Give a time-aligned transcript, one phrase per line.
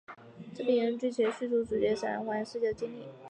[0.55, 3.05] 这部影片的剧情主要是叙述主角闪电麦坤环游世界的经历。